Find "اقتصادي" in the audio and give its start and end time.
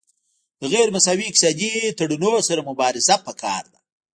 1.27-1.71